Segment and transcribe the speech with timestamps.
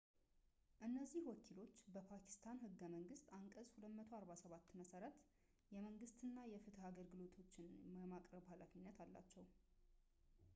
[0.85, 5.19] እነዚህ ወኪሎች በፓኪስታን ህገ መንግስት አንቀጽ 247 መሠረት
[5.75, 9.47] የመንግስት እና የፍትህ አገልግሎቶችን የማቅረብ ሃላፊነት አለባቸው